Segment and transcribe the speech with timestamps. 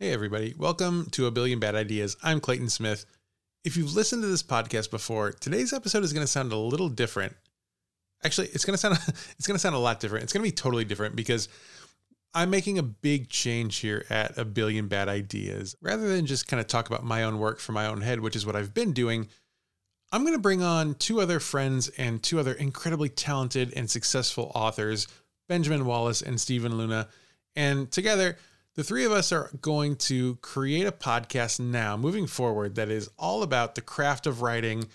[0.00, 0.54] Hey, everybody.
[0.56, 2.16] Welcome to A Billion Bad Ideas.
[2.22, 3.04] I'm Clayton Smith.
[3.64, 6.88] If you've listened to this podcast before, today's episode is going to sound a little
[6.88, 7.34] different.
[8.22, 10.22] Actually, it's going to sound it's going to sound a lot different.
[10.22, 11.48] It's going to be totally different because
[12.32, 15.74] I'm making a big change here at A Billion Bad Ideas.
[15.82, 18.36] Rather than just kind of talk about my own work from my own head, which
[18.36, 19.26] is what I've been doing,
[20.12, 24.52] I'm going to bring on two other friends and two other incredibly talented and successful
[24.54, 25.08] authors,
[25.48, 27.08] Benjamin Wallace and Stephen Luna.
[27.56, 28.36] And together,
[28.78, 33.10] the three of us are going to create a podcast now, moving forward, that is
[33.18, 34.86] all about the craft of writing,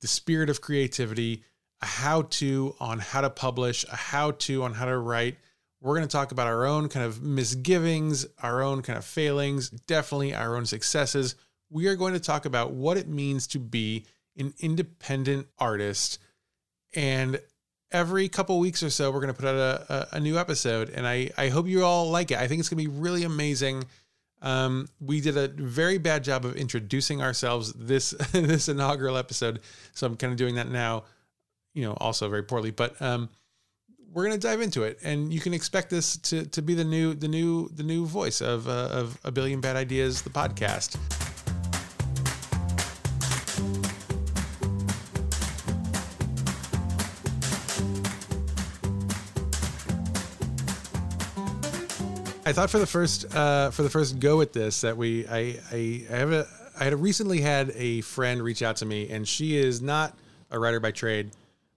[0.00, 1.42] the spirit of creativity,
[1.82, 5.36] a how to on how to publish, a how to on how to write.
[5.80, 9.68] We're going to talk about our own kind of misgivings, our own kind of failings,
[9.68, 11.34] definitely our own successes.
[11.68, 14.04] We are going to talk about what it means to be
[14.36, 16.20] an independent artist
[16.94, 17.40] and
[17.94, 20.90] every couple weeks or so, we're going to put out a, a, a, new episode.
[20.90, 22.38] And I, I hope you all like it.
[22.38, 23.84] I think it's going to be really amazing.
[24.42, 29.60] Um, we did a very bad job of introducing ourselves this this inaugural episode,
[29.94, 31.04] so I'm kind of doing that now.
[31.72, 33.30] You know, also very poorly, but um,
[34.12, 37.14] we're gonna dive into it, and you can expect this to to be the new
[37.14, 40.98] the new the new voice of uh, of a billion bad ideas, the podcast.
[52.46, 55.58] I thought for the first uh, for the first go at this that we I,
[55.72, 56.46] I I have a
[56.78, 60.16] I had recently had a friend reach out to me and she is not
[60.50, 61.30] a writer by trade.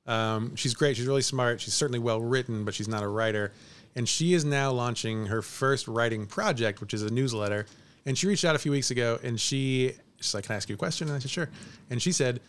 [0.05, 0.97] Um, she's great.
[0.97, 1.61] She's really smart.
[1.61, 3.53] She's certainly well written, but she's not a writer.
[3.95, 7.65] And she is now launching her first writing project, which is a newsletter.
[8.05, 10.67] And she reached out a few weeks ago and she she's like, "Can I ask
[10.67, 11.49] you a question?" And I said, "Sure."
[11.89, 12.41] And she said,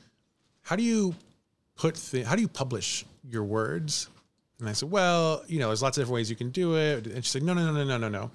[0.63, 1.15] "How do you
[1.77, 4.09] put th- how do you publish your words
[4.61, 7.07] and I said, well, you know, there's lots of different ways you can do it.
[7.07, 8.31] And she said, no, no, no, no, no, no, no.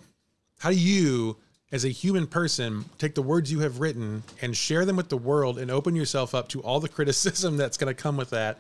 [0.60, 1.38] How do you,
[1.72, 5.18] as a human person, take the words you have written and share them with the
[5.18, 8.58] world and open yourself up to all the criticism that's going to come with that?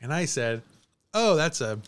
[0.00, 0.62] And I said,
[1.12, 1.78] oh, that's a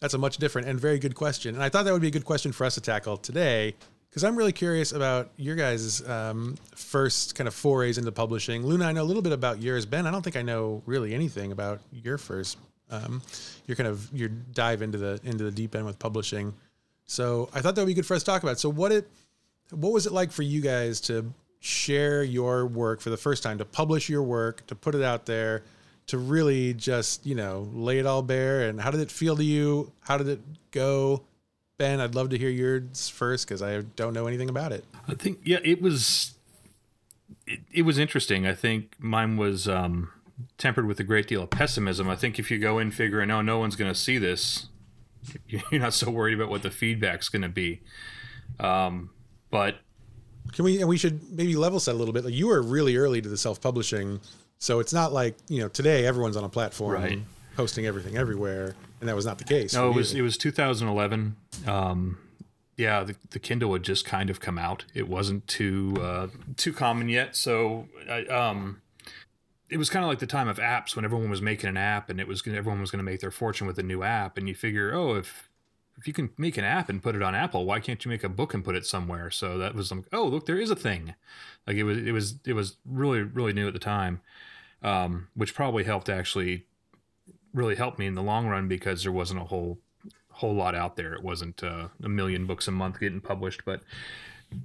[0.00, 1.54] that's a much different and very good question.
[1.54, 3.74] And I thought that would be a good question for us to tackle today
[4.10, 8.66] because I'm really curious about your guys' um, first kind of forays into publishing.
[8.66, 9.86] Luna, I know a little bit about yours.
[9.86, 12.58] Ben, I don't think I know really anything about your first
[12.90, 13.22] um,
[13.66, 16.54] you're kind of your dive into the into the deep end with publishing.
[17.06, 18.58] So I thought that would be good for us to talk about.
[18.58, 19.08] So what it
[19.70, 23.58] what was it like for you guys to share your work for the first time,
[23.58, 25.62] to publish your work, to put it out there,
[26.08, 29.44] to really just, you know, lay it all bare and how did it feel to
[29.44, 29.90] you?
[30.00, 30.40] How did it
[30.70, 31.22] go?
[31.78, 34.84] Ben, I'd love to hear yours first because I don't know anything about it.
[35.08, 36.34] I think yeah, it was
[37.46, 38.46] it, it was interesting.
[38.46, 40.10] I think mine was um
[40.58, 42.08] tempered with a great deal of pessimism.
[42.08, 44.66] I think if you go in figuring, oh, no one's going to see this,
[45.48, 47.80] you're not so worried about what the feedback's going to be.
[48.60, 49.10] Um,
[49.50, 49.76] but
[50.52, 52.24] can we and we should maybe level set a little bit.
[52.24, 54.20] Like you were really early to the self publishing,
[54.58, 57.18] so it's not like you know today everyone's on a platform right.
[57.56, 59.74] posting everything everywhere, and that was not the case.
[59.74, 61.36] No, it was it was 2011.
[61.66, 62.18] Um,
[62.76, 64.84] yeah, the, the Kindle had just kind of come out.
[64.94, 68.80] It wasn't too uh, too common yet, so I, um,
[69.70, 72.10] it was kind of like the time of apps when everyone was making an app
[72.10, 74.48] and it was everyone was going to make their fortune with a new app and
[74.48, 75.48] you figure oh if
[75.96, 78.24] if you can make an app and put it on Apple why can't you make
[78.24, 79.30] a book and put it somewhere?
[79.30, 81.14] So that was like oh look there is a thing.
[81.66, 84.20] Like it was it was it was really really new at the time
[84.82, 86.66] um, which probably helped actually
[87.54, 89.78] really helped me in the long run because there wasn't a whole
[90.30, 91.14] whole lot out there.
[91.14, 93.82] It wasn't uh, a million books a month getting published but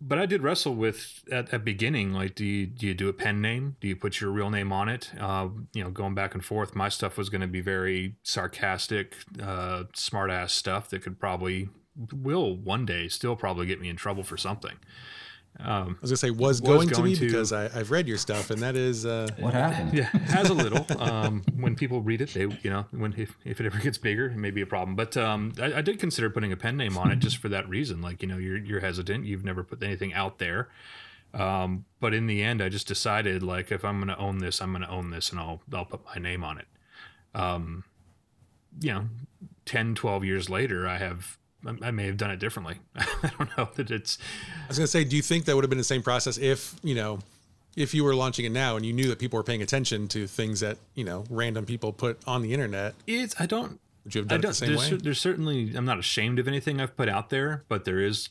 [0.01, 3.13] but I did wrestle with at, at beginning like do you do you do a
[3.13, 3.75] pen name?
[3.81, 5.11] Do you put your real name on it?
[5.19, 9.16] Uh, you know going back and forth my stuff was going to be very sarcastic
[9.41, 11.69] uh, smart ass stuff that could probably
[12.13, 14.77] will one day still probably get me in trouble for something
[15.62, 17.92] um, I was gonna say was, was going, going, to be to, because I, have
[17.92, 19.94] read your stuff and that is uh, what happened.
[19.94, 20.86] Yeah, has a little.
[21.00, 24.26] Um, when people read it, they you know when if, if it ever gets bigger,
[24.28, 24.96] it may be a problem.
[24.96, 27.68] But um, I, I, did consider putting a pen name on it just for that
[27.70, 28.02] reason.
[28.02, 29.26] Like you know you're you're hesitant.
[29.26, 30.69] You've never put anything out there.
[31.34, 34.62] Um, but in the end, I just decided like if I'm going to own this,
[34.62, 36.68] I'm going to own this, and I'll I'll put my name on it.
[37.34, 37.84] Um,
[38.80, 39.06] you know,
[39.66, 42.77] 10, 12 years later, I have I may have done it differently.
[42.95, 44.17] I don't know that it's.
[44.65, 46.38] I was going to say, do you think that would have been the same process
[46.38, 47.19] if you know,
[47.75, 50.25] if you were launching it now and you knew that people were paying attention to
[50.25, 52.95] things that you know random people put on the internet?
[53.07, 53.79] It's I don't.
[54.06, 54.97] Would you have done it the same there's, way?
[54.97, 58.29] There's certainly I'm not ashamed of anything I've put out there, but there is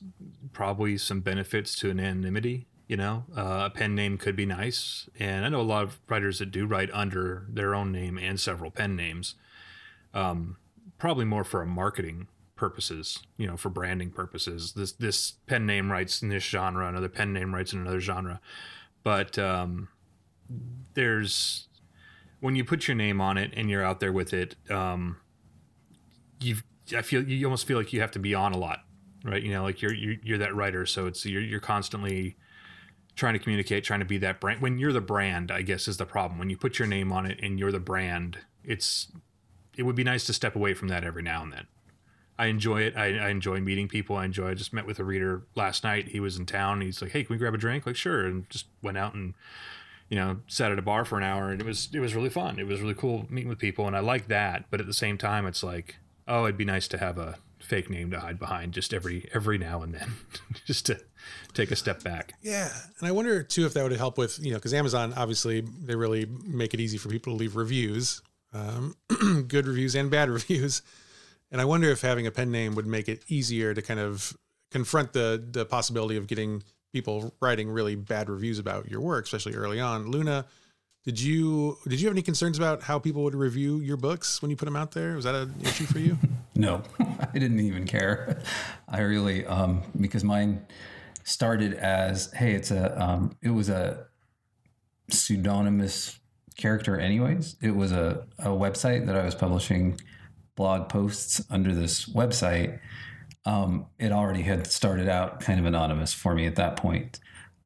[0.52, 2.66] probably some benefits to an anonymity.
[2.86, 5.98] You know, uh, a pen name could be nice, and I know a lot of
[6.08, 9.34] writers that do write under their own name and several pen names.
[10.14, 10.56] Um,
[10.96, 12.28] probably more for a marketing
[12.58, 14.74] purposes, you know, for branding purposes.
[14.74, 18.40] This this pen name writes in this genre, another pen name writes in another genre.
[19.02, 19.88] But um,
[20.94, 21.68] there's
[22.40, 25.16] when you put your name on it and you're out there with it, um,
[26.40, 26.62] you've
[26.96, 28.80] I feel you almost feel like you have to be on a lot,
[29.24, 29.42] right?
[29.42, 32.36] You know, like you're you're, you're that writer, so it's you're you're constantly
[33.14, 34.60] trying to communicate, trying to be that brand.
[34.60, 36.38] When you're the brand, I guess is the problem.
[36.38, 39.08] When you put your name on it and you're the brand, it's
[39.76, 41.66] it would be nice to step away from that every now and then.
[42.38, 42.96] I enjoy it.
[42.96, 44.16] I, I, enjoy meeting people.
[44.16, 44.50] I enjoy.
[44.50, 46.08] I just met with a reader last night.
[46.08, 46.80] He was in town.
[46.80, 48.24] He's like, "Hey, can we grab a drink?" Like, sure.
[48.24, 49.34] And just went out and
[50.08, 52.30] you know sat at a bar for an hour, and it was it was really
[52.30, 52.58] fun.
[52.58, 54.66] It was really cool meeting with people, and I like that.
[54.70, 55.96] But at the same time, it's like,
[56.26, 59.58] oh, it'd be nice to have a fake name to hide behind just every every
[59.58, 60.12] now and then,
[60.64, 61.00] just to
[61.54, 62.34] take a step back.
[62.40, 65.60] Yeah, and I wonder too if that would help with you know because Amazon obviously
[65.60, 68.96] they really make it easy for people to leave reviews, um,
[69.48, 70.82] good reviews and bad reviews.
[71.50, 74.36] And I wonder if having a pen name would make it easier to kind of
[74.70, 76.62] confront the the possibility of getting
[76.92, 80.10] people writing really bad reviews about your work, especially early on.
[80.10, 80.46] Luna,
[81.04, 84.50] did you did you have any concerns about how people would review your books when
[84.50, 85.14] you put them out there?
[85.14, 86.18] Was that an issue for you?
[86.54, 88.42] no, I didn't even care.
[88.88, 90.66] I really um, because mine
[91.24, 94.06] started as hey, it's a um, it was a
[95.10, 96.18] pseudonymous
[96.56, 97.56] character anyways.
[97.62, 99.98] It was a, a website that I was publishing
[100.58, 102.80] blog posts under this website,
[103.46, 107.20] um, it already had started out kind of anonymous for me at that point.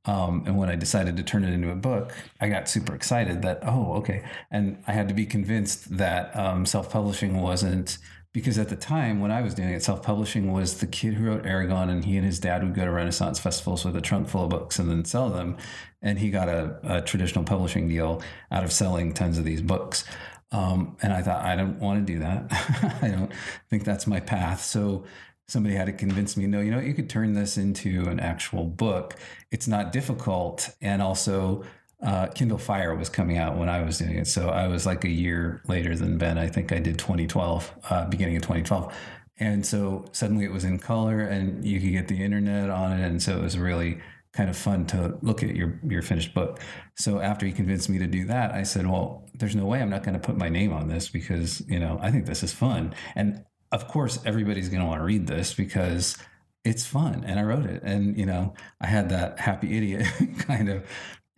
[0.05, 3.43] Um, and when I decided to turn it into a book, I got super excited
[3.43, 4.25] that, oh, okay.
[4.51, 7.99] And I had to be convinced that um, self publishing wasn't,
[8.33, 11.27] because at the time when I was doing it, self publishing was the kid who
[11.27, 14.29] wrote Eragon and he and his dad would go to Renaissance festivals with a trunk
[14.29, 15.57] full of books and then sell them.
[16.03, 20.05] And he got a, a traditional publishing deal out of selling tons of these books.
[20.53, 22.99] Um, and I thought, I don't want to do that.
[23.03, 23.33] I don't
[23.71, 24.63] think that's my path.
[24.63, 25.05] So
[25.49, 28.65] somebody had to convince me, no, you know, you could turn this into an actual
[28.65, 29.17] book.
[29.51, 30.71] It's not difficult.
[30.81, 31.65] And also,
[32.03, 34.27] uh, Kindle Fire was coming out when I was doing it.
[34.27, 36.37] So I was like a year later than Ben.
[36.37, 38.93] I think I did 2012, uh, beginning of 2012.
[39.39, 43.05] And so suddenly it was in color and you could get the internet on it.
[43.05, 44.01] And so it was really
[44.33, 46.61] kind of fun to look at your your finished book.
[46.97, 49.91] So after he convinced me to do that, I said, "Well, there's no way I'm
[49.91, 52.53] not going to put my name on this because you know I think this is
[52.53, 56.17] fun." And of course, everybody's going to want to read this because
[56.65, 60.07] it's fun, and I wrote it, and you know I had that happy idiot
[60.39, 60.85] kind of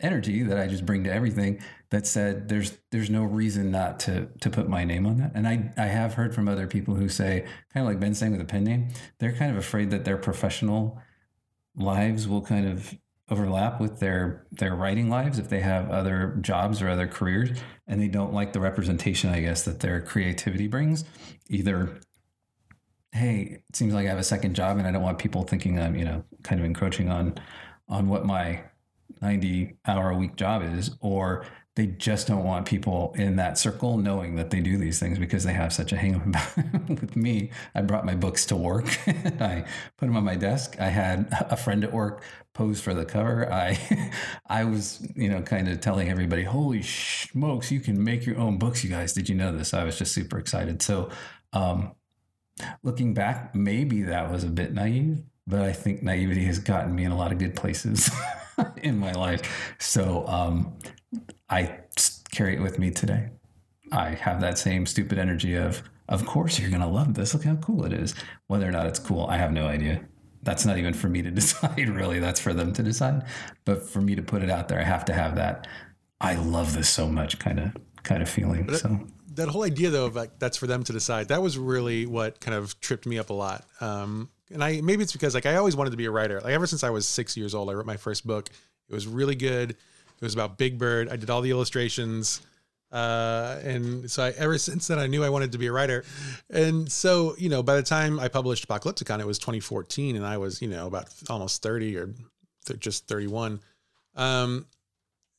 [0.00, 4.28] energy that I just bring to everything that said there's there's no reason not to
[4.40, 5.32] to put my name on that.
[5.34, 8.32] And I I have heard from other people who say kind of like Ben saying
[8.32, 11.00] with a pen name, they're kind of afraid that their professional
[11.76, 12.94] lives will kind of
[13.30, 18.00] overlap with their their writing lives if they have other jobs or other careers and
[18.00, 21.04] they don't like the representation i guess that their creativity brings.
[21.48, 21.98] Either
[23.12, 25.78] hey it seems like i have a second job and i don't want people thinking
[25.78, 27.34] i'm you know kind of encroaching on
[27.88, 28.62] on what my
[29.22, 33.96] 90 hour a week job is or they just don't want people in that circle
[33.96, 37.00] knowing that they do these things because they have such a hang up about it.
[37.00, 37.50] with me.
[37.74, 38.86] I brought my books to work.
[39.06, 39.64] I
[39.96, 40.76] put them on my desk.
[40.78, 42.22] I had a friend at work
[42.52, 43.52] pose for the cover.
[43.52, 44.10] I
[44.46, 48.58] I was, you know, kind of telling everybody, "Holy smokes, you can make your own
[48.58, 49.12] books, you guys.
[49.12, 50.80] Did you know this?" I was just super excited.
[50.80, 51.10] So,
[51.52, 51.92] um,
[52.84, 57.04] looking back, maybe that was a bit naive, but I think naivety has gotten me
[57.04, 58.10] in a lot of good places
[58.76, 59.74] in my life.
[59.80, 60.78] So, um,
[61.48, 61.78] I
[62.30, 63.30] carry it with me today.
[63.92, 67.34] I have that same stupid energy of, of course you're going to love this.
[67.34, 68.14] Look how cool it is.
[68.46, 70.04] Whether or not it's cool, I have no idea.
[70.42, 72.18] That's not even for me to decide, really.
[72.18, 73.24] That's for them to decide.
[73.64, 75.66] But for me to put it out there, I have to have that.
[76.20, 78.72] I love this so much kind of kind of feeling.
[78.74, 79.00] So
[79.34, 81.28] that whole idea though of like that's for them to decide.
[81.28, 83.64] That was really what kind of tripped me up a lot.
[83.80, 86.40] Um, and I maybe it's because like I always wanted to be a writer.
[86.40, 88.48] Like ever since I was six years old, I wrote my first book.
[88.88, 89.76] It was really good
[90.20, 91.08] it was about Big Bird.
[91.08, 92.40] I did all the illustrations.
[92.94, 96.04] Uh, and so I, ever since then, I knew I wanted to be a writer.
[96.48, 100.38] And so, you know, by the time I published Apocalypticon, it was 2014 and I
[100.38, 102.14] was, you know, about almost 30 or
[102.66, 103.60] th- just 31.
[104.14, 104.66] Um,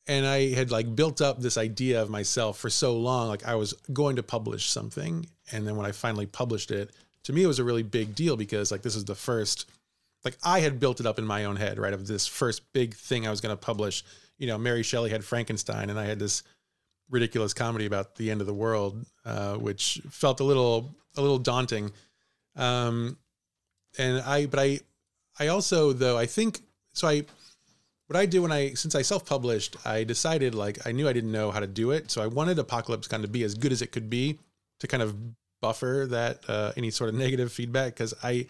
[0.08, 3.56] and I had like built up this idea of myself for so long, like I
[3.56, 5.26] was going to publish something.
[5.52, 6.92] And then when I finally published it,
[7.24, 9.66] to me, it was a really big deal because like this is the first,
[10.26, 11.94] like I had built it up in my own head, right?
[11.94, 14.04] Of this first big thing I was going to publish
[14.38, 16.44] you know, Mary Shelley had Frankenstein, and I had this
[17.10, 21.38] ridiculous comedy about the end of the world, uh, which felt a little a little
[21.38, 21.92] daunting.
[22.56, 23.18] Um,
[23.98, 24.80] and I, but I,
[25.40, 26.62] I also though I think
[26.94, 27.08] so.
[27.08, 27.24] I
[28.08, 31.14] what I do when I since I self published, I decided like I knew I
[31.14, 33.82] didn't know how to do it, so I wanted Apocalypticon to be as good as
[33.82, 34.40] it could be
[34.80, 35.16] to kind of
[35.62, 38.48] buffer that uh, any sort of negative feedback because I,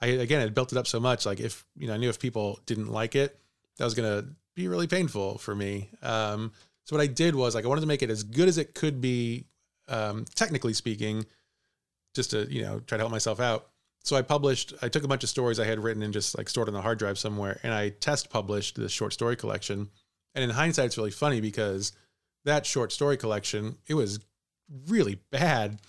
[0.00, 1.26] I again had built it up so much.
[1.26, 3.38] Like if you know I knew if people didn't like it,
[3.78, 4.24] that was gonna
[4.58, 5.88] be really painful for me.
[6.02, 6.52] Um,
[6.84, 8.74] so what I did was like I wanted to make it as good as it
[8.74, 9.46] could be,
[9.86, 11.24] um, technically speaking,
[12.14, 13.68] just to you know try to help myself out.
[14.04, 14.74] So I published.
[14.82, 16.82] I took a bunch of stories I had written and just like stored on the
[16.82, 19.88] hard drive somewhere, and I test published the short story collection.
[20.34, 21.92] And in hindsight, it's really funny because
[22.44, 24.18] that short story collection it was
[24.88, 25.80] really bad,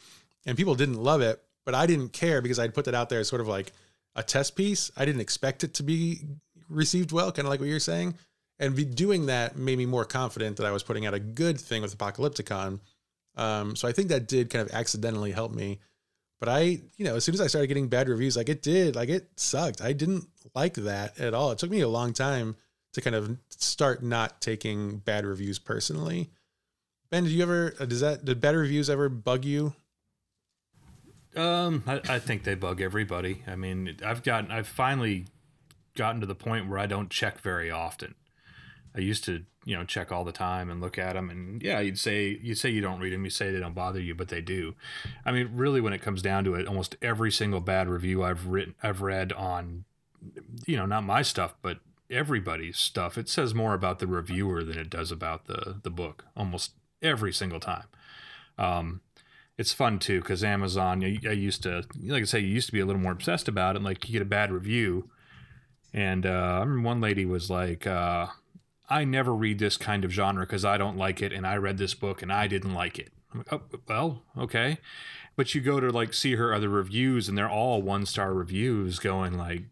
[0.45, 1.41] and people didn't love it.
[1.65, 3.73] But I didn't care because I'd put that out there as sort of like
[4.15, 4.91] a test piece.
[4.95, 6.21] I didn't expect it to be
[6.67, 8.15] received well, kind of like what you're saying.
[8.59, 11.81] And doing that made me more confident that I was putting out a good thing
[11.81, 12.79] with Apocalypticon.
[13.37, 15.79] Um, so I think that did kind of accidentally help me.
[16.39, 16.61] But I,
[16.97, 19.29] you know, as soon as I started getting bad reviews, like it did, like it
[19.37, 19.81] sucked.
[19.81, 21.51] I didn't like that at all.
[21.51, 22.55] It took me a long time
[22.93, 26.29] to kind of start not taking bad reviews personally.
[27.09, 29.73] Ben, did you ever, uh, does that, did bad reviews ever bug you?
[31.35, 33.43] Um, I, I think they bug everybody.
[33.47, 35.25] I mean, I've gotten, I've finally
[35.95, 38.15] gotten to the point where I don't check very often.
[38.95, 41.79] I used to, you know, check all the time and look at them, and yeah,
[41.79, 44.29] you'd say you say you don't read them, you say they don't bother you, but
[44.29, 44.75] they do.
[45.25, 48.47] I mean, really, when it comes down to it, almost every single bad review I've
[48.47, 49.85] written, I've read on,
[50.65, 51.79] you know, not my stuff, but
[52.09, 56.25] everybody's stuff, it says more about the reviewer than it does about the the book.
[56.35, 57.85] Almost every single time.
[58.57, 59.01] Um,
[59.57, 61.03] it's fun too because Amazon.
[61.03, 63.47] I, I used to, like I say, you used to be a little more obsessed
[63.47, 63.77] about it.
[63.77, 65.09] And Like you get a bad review,
[65.93, 68.27] and uh, I remember one lady was like, uh,
[68.89, 71.77] "I never read this kind of genre because I don't like it, and I read
[71.77, 74.77] this book and I didn't like it." I'm like, "Oh, well, okay."
[75.35, 78.99] But you go to like see her other reviews, and they're all one star reviews,
[78.99, 79.63] going like,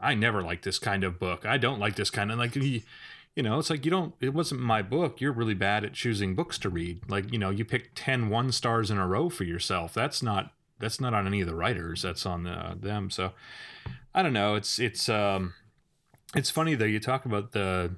[0.00, 1.44] "I never like this kind of book.
[1.44, 4.14] I don't like this kind of like." You know, it's like you don't.
[4.20, 5.20] It wasn't my book.
[5.20, 7.08] You're really bad at choosing books to read.
[7.08, 9.94] Like you know, you pick 10 one stars in a row for yourself.
[9.94, 12.02] That's not that's not on any of the writers.
[12.02, 13.10] That's on the, them.
[13.10, 13.32] So
[14.14, 14.54] I don't know.
[14.54, 15.54] It's it's um
[16.34, 16.84] it's funny though.
[16.84, 17.92] You talk about the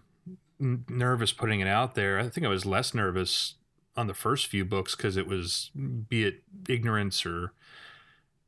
[0.60, 2.18] nervous putting it out there.
[2.18, 3.54] I think I was less nervous
[3.96, 7.52] on the first few books because it was be it ignorance or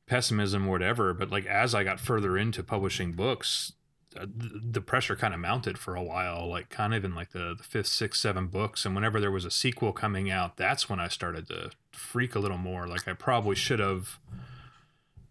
[0.07, 1.15] pessimism or whatever.
[1.15, 3.73] But like as I got further into publishing books,
[4.17, 6.47] uh, the, pressure kind of mounted for a while.
[6.47, 9.45] Like kind of in like the, the fifth, sixth, seven books, and whenever there was
[9.45, 12.87] a sequel coming out, that's when I started to freak a little more.
[12.87, 14.19] Like I probably should have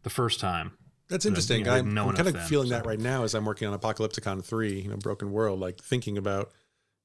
[0.03, 0.73] the first time.
[1.09, 1.59] That's interesting.
[1.59, 2.75] you know, I'm, know I'm kind of then, feeling so.
[2.75, 6.17] that right now as I'm working on Apocalypticon 3, you know, Broken World, like thinking
[6.17, 6.51] about,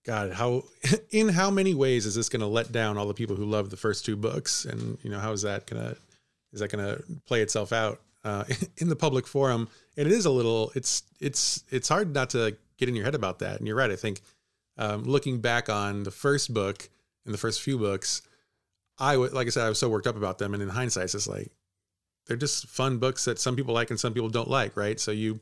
[0.07, 0.63] God, how,
[1.11, 3.71] in how many ways is this going to let down all the people who love
[3.71, 4.65] the first two books?
[4.65, 5.97] And, you know, how is that going to,
[6.53, 8.45] is that going to play itself out uh,
[8.79, 9.69] in the public forum?
[9.97, 13.17] And it is a little, it's, it's, it's hard not to get in your head
[13.17, 13.59] about that.
[13.59, 13.91] And you're right.
[13.91, 14.21] I think
[14.79, 16.89] um, looking back on the first book
[17.25, 18.23] and the first few books,
[18.99, 20.55] I would, like I said, I was so worked up about them.
[20.55, 21.51] And in hindsight, it's like,
[22.27, 24.99] they're just fun books that some people like and some people don't like, right?
[24.99, 25.41] So you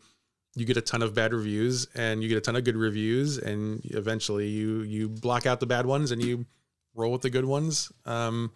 [0.55, 3.39] you get a ton of bad reviews and you get a ton of good reviews,
[3.39, 6.47] and eventually you you block out the bad ones and you
[6.95, 7.91] roll with the good ones.
[8.07, 8.53] Um,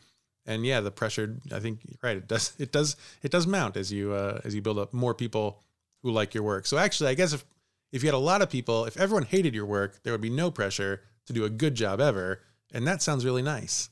[0.47, 2.17] and yeah, the pressure, I think, right?
[2.17, 5.15] It does it does it does mount as you uh, as you build up more
[5.15, 5.63] people
[6.03, 6.67] who like your work.
[6.67, 7.45] So actually, I guess if
[7.93, 10.31] if you had a lot of people, if everyone hated your work, there would be
[10.31, 12.41] no pressure to do a good job ever,
[12.73, 13.91] and that sounds really nice.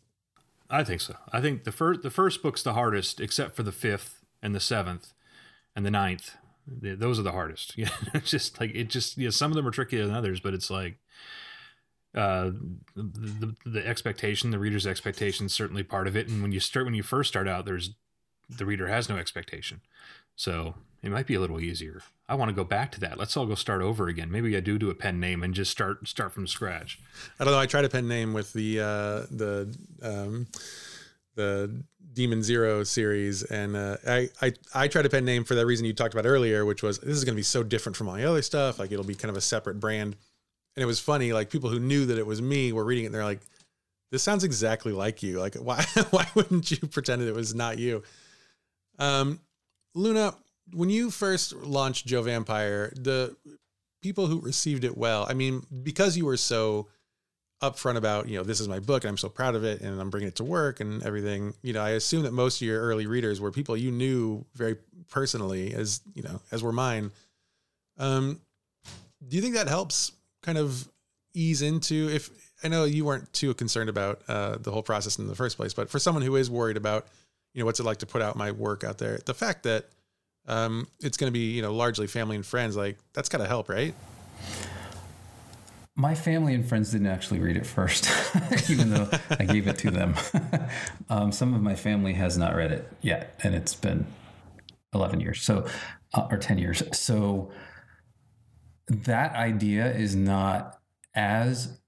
[0.69, 1.17] I think so.
[1.33, 4.61] I think the first the first book's the hardest, except for the fifth and the
[4.61, 5.13] seventh
[5.75, 6.35] and the ninth.
[6.67, 7.75] Those are the hardest.
[7.77, 7.91] Yeah,
[8.25, 8.89] just like it.
[8.89, 10.99] Just yeah, some of them are trickier than others, but it's like
[12.15, 12.51] uh,
[12.95, 16.29] the, the the expectation, the reader's expectation, is certainly part of it.
[16.29, 17.91] And when you start, when you first start out, there's
[18.49, 19.81] the reader has no expectation,
[20.35, 22.03] so it might be a little easier.
[22.29, 23.19] I want to go back to that.
[23.19, 24.31] Let's all go start over again.
[24.31, 26.99] Maybe I do do a pen name and just start start from scratch.
[27.39, 27.61] I don't know.
[27.61, 30.47] I tried a pen name with the uh, the um,
[31.37, 31.85] the
[32.17, 35.85] Demon Zero series, and uh, I, I I tried a pen name for that reason
[35.85, 38.15] you talked about earlier, which was this is going to be so different from all
[38.15, 38.79] the other stuff.
[38.79, 40.17] Like it'll be kind of a separate brand.
[40.75, 41.35] And it was funny.
[41.35, 43.43] Like people who knew that it was me were reading it, and they're like,
[44.11, 45.39] "This sounds exactly like you.
[45.39, 48.03] Like why why wouldn't you pretend it was not you?"
[48.99, 49.39] Um,
[49.95, 50.35] Luna,
[50.73, 53.37] when you first launched Joe Vampire, the
[54.03, 56.89] people who received it well, I mean, because you were so
[57.63, 60.01] upfront about, you know, this is my book and I'm so proud of it and
[60.01, 62.81] I'm bringing it to work and everything, you know, I assume that most of your
[62.83, 64.77] early readers were people you knew very
[65.11, 67.13] personally as, you know, as were mine.
[67.99, 68.41] Um,
[69.27, 70.87] do you think that helps kind of
[71.33, 72.31] ease into if
[72.63, 75.73] I know you weren't too concerned about uh, the whole process in the first place,
[75.73, 77.07] but for someone who is worried about,
[77.55, 79.87] you know, what's it like to put out my work out there, the fact that
[80.47, 83.47] um, it's going to be, you know, largely family and friends, like that's got to
[83.47, 83.95] help, right?
[85.97, 88.11] My family and friends didn't actually read it first,
[88.71, 90.15] even though I gave it to them.
[91.11, 94.07] um, some of my family has not read it yet, and it's been
[94.93, 95.67] 11 years, so
[96.13, 96.83] uh, or 10 years.
[96.93, 97.51] So
[98.89, 100.79] that idea is not
[101.15, 101.79] as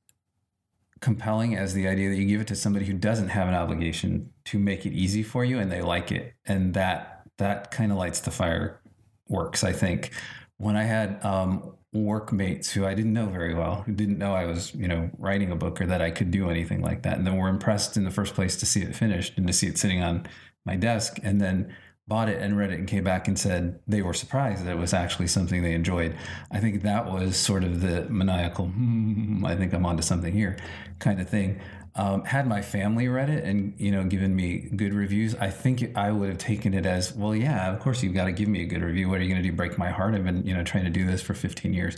[1.00, 4.30] compelling as the idea that you give it to somebody who doesn't have an obligation
[4.46, 7.98] to make it easy for you and they like it and that that kind of
[7.98, 10.10] lights the fireworks i think
[10.56, 14.45] when i had um, workmates who i didn't know very well who didn't know i
[14.45, 17.26] was you know writing a book or that i could do anything like that and
[17.26, 19.78] then were impressed in the first place to see it finished and to see it
[19.78, 20.26] sitting on
[20.66, 21.75] my desk and then
[22.09, 24.78] bought it and read it and came back and said they were surprised that it
[24.78, 26.16] was actually something they enjoyed.
[26.50, 30.57] I think that was sort of the maniacal, hmm, I think I'm onto something here
[30.99, 31.61] kind of thing.
[31.99, 35.97] Um, had my family read it and you know given me good reviews, I think
[35.97, 37.35] I would have taken it as well.
[37.35, 39.09] Yeah, of course you've got to give me a good review.
[39.09, 39.55] What are you going to do?
[39.55, 40.14] Break my heart?
[40.14, 41.97] I've been you know trying to do this for 15 years.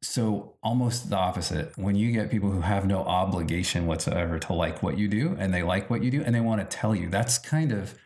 [0.00, 1.76] So almost the opposite.
[1.76, 5.52] When you get people who have no obligation whatsoever to like what you do, and
[5.52, 7.96] they like what you do, and they want to tell you, that's kind of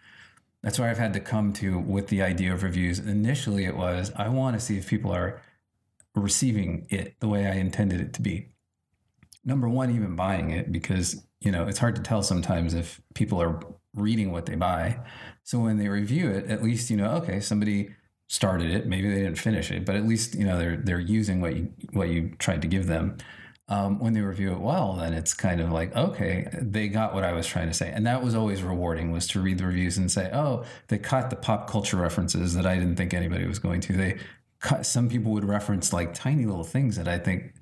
[0.62, 2.98] that's where I've had to come to with the idea of reviews.
[2.98, 5.42] Initially, it was I want to see if people are
[6.14, 8.48] receiving it the way I intended it to be.
[9.44, 13.40] Number one, even buying it, because you know it's hard to tell sometimes if people
[13.40, 13.60] are
[13.94, 15.00] reading what they buy.
[15.42, 17.90] So when they review it, at least you know, okay, somebody
[18.28, 18.86] started it.
[18.86, 21.72] Maybe they didn't finish it, but at least you know they're they're using what you
[21.92, 23.16] what you tried to give them
[23.70, 27.22] um, when they review it well, then it's kind of like, okay, they got what
[27.22, 27.90] I was trying to say.
[27.90, 31.30] And that was always rewarding was to read the reviews and say, oh, they caught
[31.30, 33.92] the pop culture references that I didn't think anybody was going to.
[33.92, 34.18] They
[34.58, 37.54] cut, some people would reference like tiny little things that I think,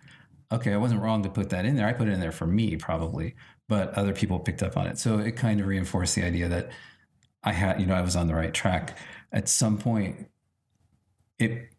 [0.51, 1.87] okay, I wasn't wrong to put that in there.
[1.87, 3.35] I put it in there for me probably,
[3.69, 4.99] but other people picked up on it.
[4.99, 6.71] So it kind of reinforced the idea that
[7.43, 8.97] I had, you know, I was on the right track.
[9.33, 10.29] At some point,
[11.39, 11.71] it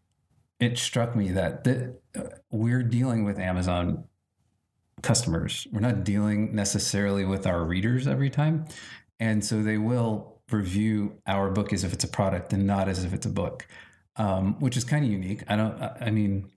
[0.60, 4.04] it struck me that the, uh, we're dealing with Amazon
[5.02, 5.66] customers.
[5.72, 8.66] We're not dealing necessarily with our readers every time.
[9.20, 13.04] And so they will review our book as if it's a product and not as
[13.04, 13.68] if it's a book,
[14.18, 15.44] um, which is kind of unique.
[15.48, 16.50] I don't, I mean,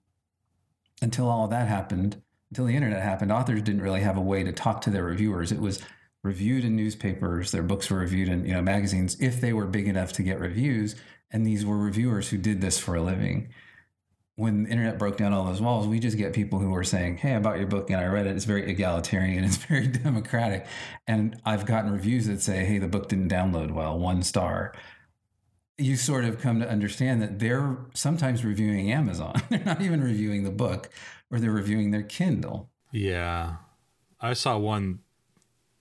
[1.03, 4.51] until all that happened, until the internet happened, authors didn't really have a way to
[4.51, 5.51] talk to their reviewers.
[5.51, 5.81] It was
[6.23, 9.87] reviewed in newspapers, their books were reviewed in you know magazines if they were big
[9.87, 10.95] enough to get reviews,
[11.29, 13.49] and these were reviewers who did this for a living
[14.35, 17.17] when the internet broke down all those walls, we just get people who are saying,
[17.17, 18.35] Hey, I bought your book and I read it.
[18.35, 20.65] It's very egalitarian, it's very democratic.
[21.07, 24.73] And I've gotten reviews that say, Hey, the book didn't download well, one star.
[25.77, 29.41] You sort of come to understand that they're sometimes reviewing Amazon.
[29.49, 30.89] they're not even reviewing the book
[31.31, 32.69] or they're reviewing their Kindle.
[32.91, 33.55] Yeah.
[34.21, 34.99] I saw one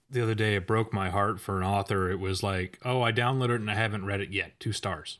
[0.08, 0.56] the other day.
[0.56, 2.10] It broke my heart for an author.
[2.10, 4.58] It was like, Oh, I downloaded it and I haven't read it yet.
[4.58, 5.18] Two stars.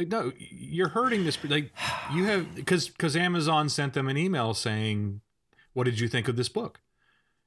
[0.00, 1.36] Like, no, you're hurting this.
[1.44, 1.72] Like,
[2.14, 5.20] you have because because Amazon sent them an email saying,
[5.74, 6.80] "What did you think of this book?"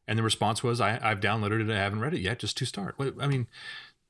[0.08, 1.74] And the response was, I, "I've downloaded it.
[1.74, 2.38] I haven't read it yet.
[2.38, 3.48] Just two stars." I mean,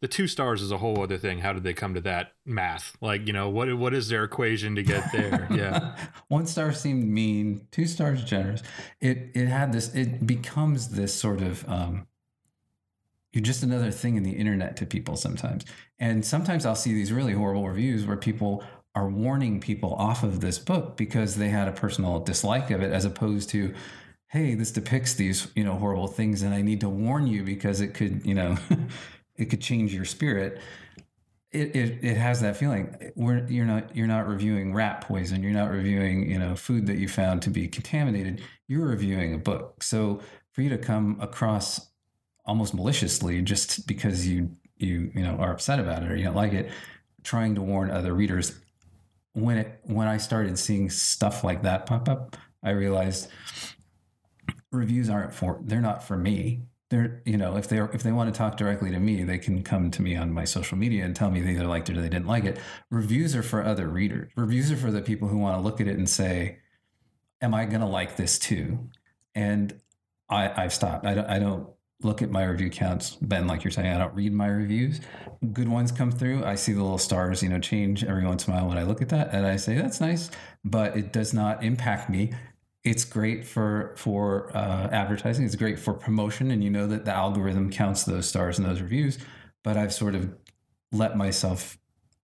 [0.04, 1.40] the two stars is a whole other thing.
[1.40, 2.98] How did they come to that math?
[3.00, 5.48] Like, you know, what what is their equation to get there?
[5.54, 5.96] Yeah,
[6.28, 7.68] one star seemed mean.
[7.72, 8.62] Two stars generous.
[9.00, 9.96] It it had this.
[9.96, 11.66] It becomes this sort of.
[11.70, 12.06] Um,
[13.32, 15.64] you're just another thing in the internet to people sometimes.
[16.00, 18.62] And sometimes I'll see these really horrible reviews where people
[18.96, 22.92] are warning people off of this book because they had a personal dislike of it
[22.92, 23.74] as opposed to
[24.28, 27.82] hey this depicts these you know horrible things and i need to warn you because
[27.82, 28.58] it could you know
[29.36, 30.60] it could change your spirit.
[31.52, 33.12] It, it, it has that feeling.
[33.16, 35.44] We're, you're not you're not reviewing rat poison.
[35.44, 38.42] You're not reviewing you know food that you found to be contaminated.
[38.68, 39.84] You're reviewing a book.
[39.84, 41.90] So for you to come across
[42.46, 46.36] almost maliciously just because you you you know are upset about it or you don't
[46.36, 46.70] like it
[47.24, 48.60] trying to warn other readers
[49.34, 53.30] when it when i started seeing stuff like that pop up i realized
[54.72, 56.62] reviews aren't for they're not for me
[56.94, 59.64] they're you know if they if they want to talk directly to me they can
[59.64, 62.02] come to me on my social media and tell me they either liked it or
[62.02, 65.38] they didn't like it reviews are for other readers reviews are for the people who
[65.38, 66.60] want to look at it and say
[67.42, 68.90] am i going to like this too
[69.36, 69.80] and
[70.30, 71.06] I, I've stopped.
[71.06, 71.68] I don't, I don't
[72.02, 73.16] look at my review counts.
[73.22, 75.00] Ben, like you're saying, I don't read my reviews.
[75.54, 76.44] Good ones come through.
[76.44, 78.84] I see the little stars, you know, change every once in a while when I
[78.84, 80.30] look at that, and I say that's nice,
[80.66, 82.34] but it does not impact me.
[82.84, 85.46] It's great for for uh, advertising.
[85.46, 88.82] It's great for promotion, and you know that the algorithm counts those stars and those
[88.82, 89.18] reviews.
[89.64, 90.34] But I've sort of
[90.92, 91.78] let myself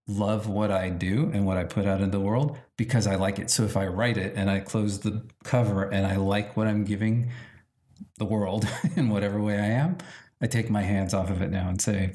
[0.10, 3.38] love what I do and what I put out in the world because I like
[3.40, 3.50] it.
[3.50, 6.84] So if I write it and I close the cover and I like what I'm
[6.84, 7.30] giving
[8.18, 9.98] the world in whatever way I am,
[10.42, 12.14] I take my hands off of it now and say,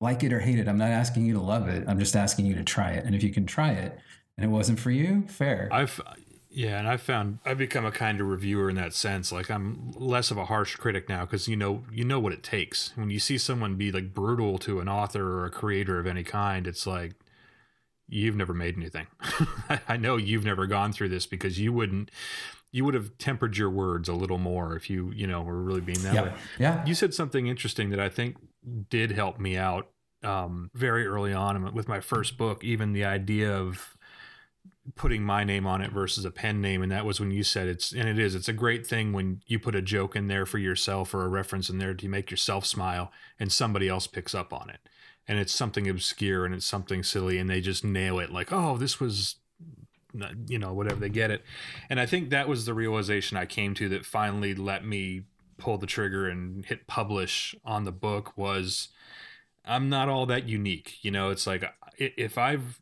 [0.00, 0.66] like it or hate it.
[0.66, 1.84] I'm not asking you to love it.
[1.86, 3.04] I'm just asking you to try it.
[3.04, 3.96] And if you can try it
[4.36, 5.68] and it wasn't for you, fair.
[5.70, 6.00] I've
[6.50, 9.30] Yeah, and I found I've become a kind of reviewer in that sense.
[9.30, 12.42] Like I'm less of a harsh critic now because you know you know what it
[12.42, 12.92] takes.
[12.96, 16.24] When you see someone be like brutal to an author or a creator of any
[16.24, 17.12] kind, it's like
[18.08, 19.06] you've never made anything.
[19.88, 22.10] I know you've never gone through this because you wouldn't
[22.70, 25.80] you would have tempered your words a little more if you you know were really
[25.82, 26.22] being that Yeah.
[26.22, 26.32] way.
[26.58, 26.84] Yeah.
[26.86, 28.36] You said something interesting that I think
[28.88, 29.90] did help me out
[30.24, 32.64] um, very early on with my first book.
[32.64, 33.96] Even the idea of
[34.94, 37.68] putting my name on it versus a pen name, and that was when you said
[37.68, 38.34] it's and it is.
[38.34, 41.28] It's a great thing when you put a joke in there for yourself or a
[41.28, 44.80] reference in there to make yourself smile, and somebody else picks up on it,
[45.26, 48.76] and it's something obscure and it's something silly, and they just nail it like, oh,
[48.76, 49.36] this was
[50.46, 51.44] you know whatever they get it
[51.90, 55.22] and i think that was the realization i came to that finally let me
[55.58, 58.88] pull the trigger and hit publish on the book was
[59.66, 61.62] i'm not all that unique you know it's like
[61.98, 62.80] if i've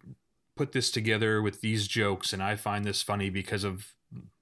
[0.56, 3.94] put this together with these jokes and i find this funny because of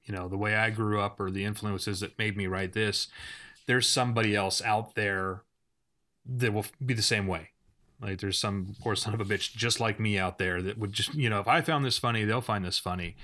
[0.05, 3.09] you know the way i grew up or the influences that made me write this
[3.67, 5.43] there's somebody else out there
[6.27, 7.51] that will be the same way
[8.01, 10.93] like there's some poor son of a bitch just like me out there that would
[10.93, 13.17] just you know if I found this funny, they'll find this funny.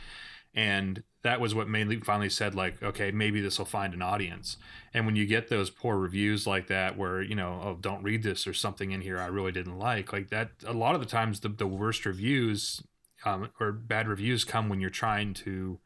[0.55, 4.57] And that was what mainly finally said like, okay, maybe this will find an audience.
[4.93, 8.23] And when you get those poor reviews like that where, you know, oh, don't read
[8.23, 11.07] this or something in here I really didn't like, like that a lot of the
[11.07, 12.83] times the, the worst reviews
[13.25, 15.79] um, or bad reviews come when you're trying to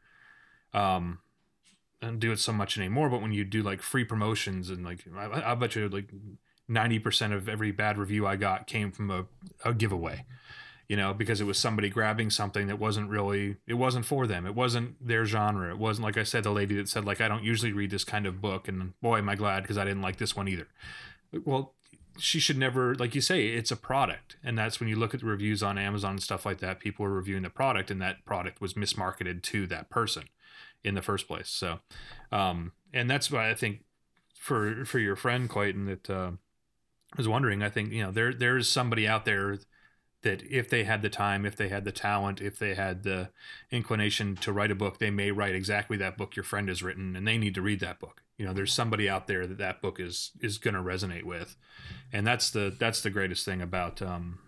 [0.73, 1.19] um
[2.01, 5.05] and do it so much anymore, but when you do like free promotions and like
[5.15, 6.11] I, I bet you like
[6.69, 9.25] 90% of every bad review I got came from a,
[9.63, 10.25] a giveaway,
[10.87, 14.45] you know, because it was somebody grabbing something that wasn't really, it wasn't for them.
[14.45, 15.69] It wasn't their genre.
[15.69, 18.03] It wasn't, like I said, the lady that said, like, I don't usually read this
[18.03, 18.67] kind of book.
[18.67, 20.67] And boy, am I glad because I didn't like this one either.
[21.43, 21.73] Well,
[22.17, 24.37] she should never, like you say, it's a product.
[24.43, 27.05] And that's when you look at the reviews on Amazon and stuff like that, people
[27.05, 30.23] are reviewing the product and that product was mismarketed to that person
[30.83, 31.49] in the first place.
[31.49, 31.79] So,
[32.31, 33.83] um, and that's why I think
[34.39, 36.31] for, for your friend Clayton that, uh,
[37.17, 39.57] was wondering, I think, you know, there there's somebody out there
[40.25, 43.29] that if they had the time, if they had the talent, if they had the
[43.71, 47.15] inclination to write a book, they may write exactly that book your friend has written
[47.15, 48.23] and they need to read that book.
[48.37, 51.55] You know, there's somebody out there that that book is is going to resonate with.
[52.11, 54.39] And that's the that's the greatest thing about um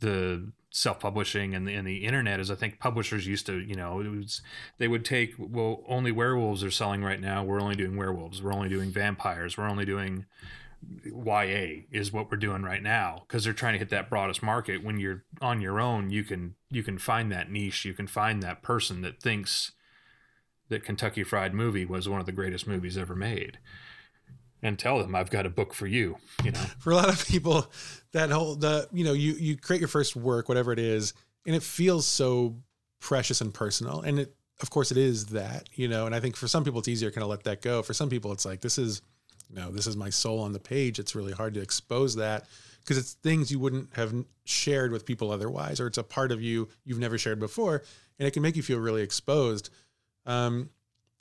[0.00, 4.00] the self-publishing and the, and the internet is I think publishers used to, you know,
[4.00, 4.40] it was
[4.78, 7.42] they would take well only werewolves are selling right now.
[7.44, 8.40] We're only doing werewolves.
[8.42, 9.58] We're only doing vampires.
[9.58, 10.26] We're only doing
[11.04, 14.82] YA is what we're doing right now because they're trying to hit that broadest market.
[14.82, 17.84] When you're on your own, you can you can find that niche.
[17.84, 19.72] You can find that person that thinks
[20.68, 23.58] that Kentucky Fried Movie was one of the greatest movies ever made,
[24.62, 26.16] and tell them I've got a book for you.
[26.42, 27.66] You know, for a lot of people
[28.12, 31.12] that whole the you know you you create your first work whatever it is
[31.46, 32.56] and it feels so
[33.00, 36.36] precious and personal and it of course it is that you know and i think
[36.36, 38.46] for some people it's easier to kind of let that go for some people it's
[38.46, 39.02] like this is
[39.50, 42.46] know this is my soul on the page it's really hard to expose that
[42.80, 46.42] because it's things you wouldn't have shared with people otherwise or it's a part of
[46.42, 47.82] you you've never shared before
[48.18, 49.70] and it can make you feel really exposed.
[50.26, 50.70] Um,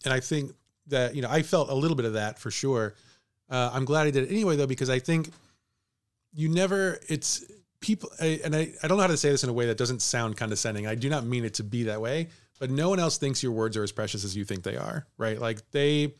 [0.06, 0.52] and i think
[0.88, 2.96] that you know i felt a little bit of that for sure.
[3.50, 5.30] Uh, i'm glad i did it anyway though because i think
[6.34, 7.46] you never it's
[7.80, 10.02] people and I, I don't know how to say this in a way that doesn't
[10.02, 13.18] sound condescending i do not mean it to be that way but no one else
[13.18, 15.40] thinks your words are as precious as you think they are right?
[15.40, 16.14] Like they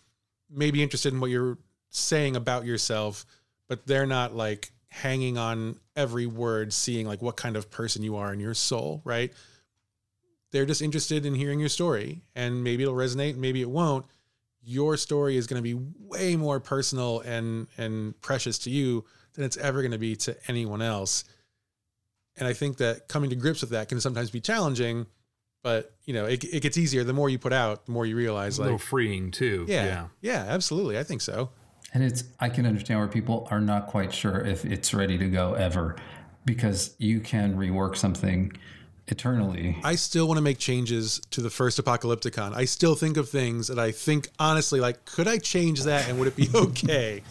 [0.50, 1.58] may be interested in what you're
[1.94, 3.26] saying about yourself
[3.70, 8.16] but they're not like hanging on every word seeing like what kind of person you
[8.16, 9.34] are in your soul right
[10.52, 14.06] they're just interested in hearing your story and maybe it'll resonate maybe it won't
[14.66, 19.04] your story is going to be way more personal and and precious to you
[19.34, 21.24] than it's ever going to be to anyone else.
[22.38, 25.06] And I think that coming to grips with that can sometimes be challenging,
[25.64, 28.16] but you know, it, it gets easier the more you put out, the more you
[28.16, 29.66] realize a little like, freeing too.
[29.68, 30.08] yeah, yeah.
[30.22, 30.98] yeah, absolutely.
[30.98, 31.50] I think so.
[31.94, 35.30] And it's I can understand where people are not quite sure if it's ready to
[35.30, 35.96] go ever
[36.46, 38.52] because you can rework something
[39.08, 39.78] eternally.
[39.84, 42.56] I still want to make changes to the first Apocalypticon.
[42.56, 46.18] I still think of things that I think honestly, like, could I change that and
[46.20, 47.24] would it be okay?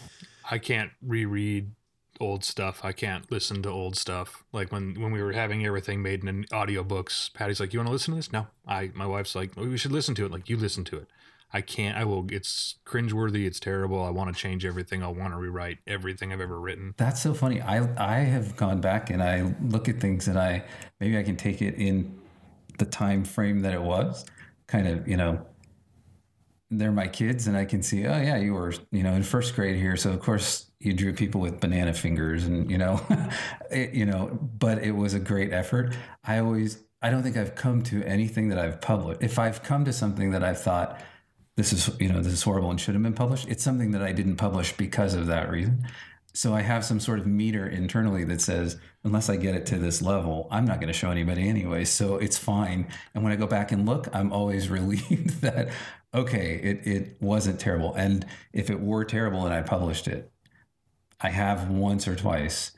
[0.49, 1.71] I can't reread
[2.19, 2.81] old stuff.
[2.83, 4.43] I can't listen to old stuff.
[4.51, 7.93] Like when when we were having everything made in audiobooks, Patty's like, "You want to
[7.93, 8.47] listen to this?" No.
[8.67, 11.07] I my wife's like, oh, "We should listen to it." Like, "You listen to it."
[11.55, 11.95] I can't.
[11.95, 12.25] I will.
[12.31, 13.45] It's cringeworthy.
[13.45, 14.03] It's terrible.
[14.03, 15.03] I want to change everything.
[15.03, 16.95] I want to rewrite everything I've ever written.
[16.97, 17.61] That's so funny.
[17.61, 20.63] I I have gone back and I look at things and I
[20.99, 22.19] maybe I can take it in
[22.79, 24.25] the time frame that it was.
[24.65, 25.45] Kind of, you know,
[26.71, 29.55] they're my kids and I can see, oh yeah, you were, you know, in first
[29.55, 29.95] grade here.
[29.95, 32.99] So of course you drew people with banana fingers and, you know,
[33.71, 35.95] it, you know, but it was a great effort.
[36.23, 39.21] I always I don't think I've come to anything that I've published.
[39.21, 40.99] If I've come to something that I've thought
[41.55, 44.01] this is, you know, this is horrible and should have been published, it's something that
[44.01, 45.87] I didn't publish because of that reason.
[46.35, 49.77] So I have some sort of meter internally that says, unless I get it to
[49.77, 51.85] this level, I'm not going to show anybody anyway.
[51.85, 52.87] So it's fine.
[53.13, 55.69] And when I go back and look, I'm always relieved that,
[56.13, 57.93] okay, it, it wasn't terrible.
[57.93, 60.31] And if it were terrible and I published it,
[61.21, 62.71] I have once or twice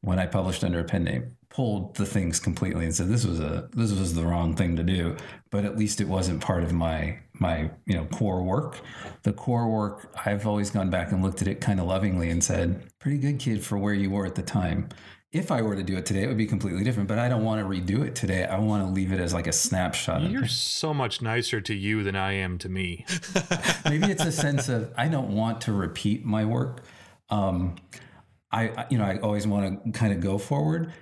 [0.00, 3.38] when I published under a pen name pulled the things completely and said this was
[3.38, 5.14] a this was the wrong thing to do
[5.50, 8.80] but at least it wasn't part of my my you know core work.
[9.22, 12.42] The core work i've always gone back and looked at it kind of lovingly and
[12.42, 14.88] said pretty good kid for where you were at the time.
[15.32, 17.42] If i were to do it today it would be completely different but i don't
[17.44, 18.44] want to redo it today.
[18.44, 20.22] I want to leave it as like a snapshot.
[20.30, 23.06] You're so much nicer to you than i am to me.
[23.84, 26.84] Maybe it's a sense of i don't want to repeat my work.
[27.30, 27.76] Um,
[28.52, 30.92] I, you know, I always want to kind of go forward,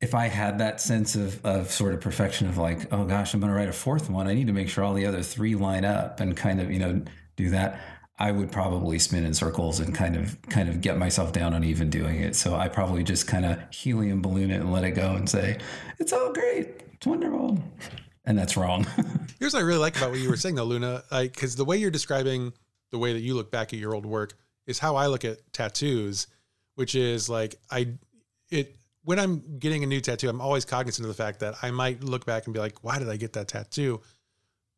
[0.00, 3.40] if I had that sense of, of sort of perfection of like, oh gosh, I'm
[3.40, 5.54] going to write a fourth one, I need to make sure all the other three
[5.54, 7.02] line up and kind of, you know,
[7.36, 7.80] do that.
[8.18, 11.64] I would probably spin in circles and kind of kind of get myself down on
[11.64, 12.36] even doing it.
[12.36, 15.58] So I probably just kind of helium balloon it and let it go and say,
[15.98, 16.82] it's all great.
[16.92, 17.62] It's wonderful.
[18.26, 18.86] And that's wrong.
[19.38, 21.02] Here's what I really like about what you were saying though, Luna.
[21.10, 22.52] Like, cause the way you're describing
[22.90, 24.34] the way that you look back at your old work
[24.66, 26.26] is how I look at tattoos,
[26.74, 27.88] which is like, I,
[28.50, 28.76] it,
[29.10, 32.04] when I'm getting a new tattoo, I'm always cognizant of the fact that I might
[32.04, 34.00] look back and be like, why did I get that tattoo?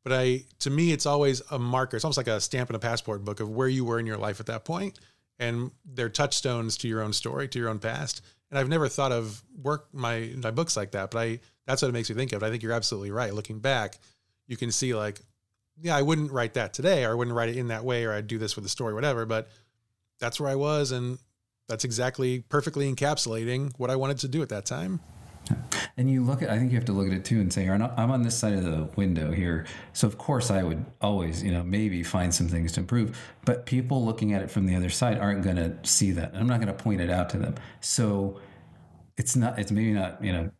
[0.04, 1.98] But I, to me, it's always a marker.
[1.98, 4.16] It's almost like a stamp in a passport book of where you were in your
[4.16, 4.98] life at that point,
[5.38, 8.22] and they're touchstones to your own story, to your own past.
[8.50, 11.88] And I've never thought of work my my books like that, but I that's what
[11.88, 12.42] it makes me think of.
[12.42, 13.34] I think you're absolutely right.
[13.34, 13.98] Looking back,
[14.46, 15.20] you can see like,
[15.78, 18.14] yeah, I wouldn't write that today, or I wouldn't write it in that way, or
[18.14, 19.26] I'd do this with the story, whatever.
[19.26, 19.50] But
[20.20, 21.18] that's where I was, and
[21.72, 25.00] that's exactly perfectly encapsulating what I wanted to do at that time.
[25.96, 27.66] And you look at, I think you have to look at it too and say,
[27.66, 29.64] I'm on this side of the window here.
[29.94, 33.18] So, of course, I would always, you know, maybe find some things to improve.
[33.46, 36.34] But people looking at it from the other side aren't going to see that.
[36.34, 37.54] I'm not going to point it out to them.
[37.80, 38.38] So,
[39.16, 40.50] it's not, it's maybe not, you know,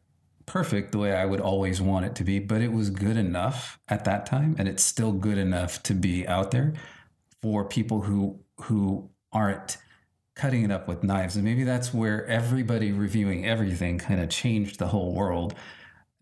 [0.47, 3.79] perfect the way I would always want it to be, but it was good enough
[3.89, 4.57] at that time.
[4.59, 6.73] And it's still good enough to be out there
[7.43, 9.77] for people who, who aren't
[10.35, 11.37] cutting it up with knives.
[11.37, 15.55] And maybe that's where everybody reviewing everything kind of changed the whole world.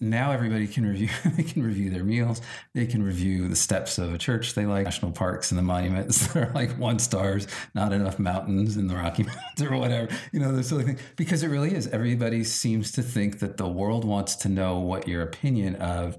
[0.02, 2.40] Now everybody can review they can review their meals,
[2.74, 6.26] they can review the steps of a church they like, national parks and the monuments
[6.32, 10.08] that are like one stars, not enough mountains in the Rocky Mountains or whatever.
[10.32, 11.00] You know, those sort of things.
[11.16, 11.86] Because it really is.
[11.88, 16.18] Everybody seems to think that the world wants to know what your opinion of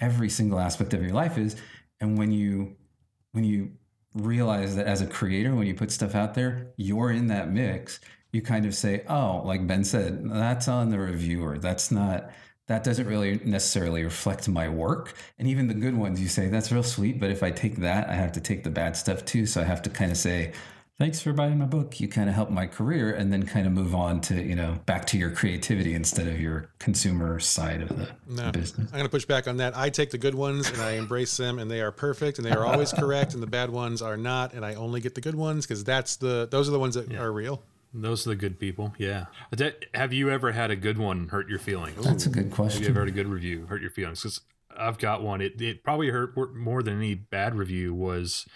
[0.00, 1.56] every single aspect of your life is.
[2.00, 2.76] And when you
[3.32, 3.72] when you
[4.14, 8.00] realize that as a creator, when you put stuff out there, you're in that mix.
[8.32, 11.58] You kind of say, oh, like Ben said, that's on the reviewer.
[11.58, 12.30] That's not,
[12.68, 15.14] that doesn't really necessarily reflect my work.
[15.38, 17.18] And even the good ones, you say, that's real sweet.
[17.18, 19.46] But if I take that, I have to take the bad stuff too.
[19.46, 20.52] So I have to kind of say,
[21.00, 21.98] thanks for buying my book.
[21.98, 24.78] You kind of helped my career and then kind of move on to, you know,
[24.84, 28.86] back to your creativity instead of your consumer side of the, no, business.
[28.88, 29.74] I'm going to push back on that.
[29.74, 32.50] I take the good ones and I embrace them and they are perfect and they
[32.50, 34.52] are always correct and the bad ones are not.
[34.52, 37.10] And I only get the good ones because that's the, those are the ones that
[37.10, 37.22] yeah.
[37.22, 37.62] are real.
[37.94, 38.92] Those are the good people.
[38.98, 39.24] Yeah.
[39.94, 42.04] Have you ever had a good one hurt your feelings?
[42.04, 42.82] That's a good question.
[42.82, 44.20] Have you ever had a good review hurt your feelings?
[44.20, 44.42] Because
[44.76, 45.40] I've got one.
[45.40, 48.46] It, it probably hurt more than any bad review was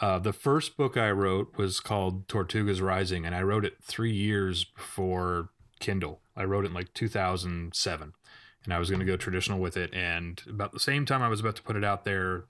[0.00, 4.12] uh, the first book I wrote was called Tortugas Rising, and I wrote it three
[4.12, 6.20] years before Kindle.
[6.36, 8.12] I wrote it in like 2007,
[8.64, 9.94] and I was going to go traditional with it.
[9.94, 12.44] And about the same time I was about to put it out there,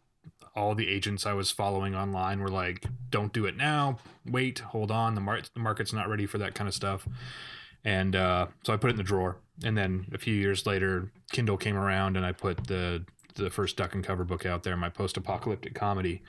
[0.56, 3.98] all the agents I was following online were like, "Don't do it now.
[4.24, 5.14] Wait, hold on.
[5.14, 7.06] The, mar- the market's not ready for that kind of stuff."
[7.84, 9.36] And uh, so I put it in the drawer.
[9.62, 13.04] And then a few years later, Kindle came around, and I put the
[13.34, 16.22] the first duck and cover book out there, my post-apocalyptic comedy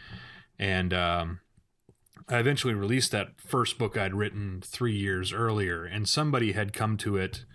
[0.57, 1.39] and um,
[2.27, 6.97] I eventually released that first book I'd written three years earlier, and somebody had come
[6.97, 7.45] to it.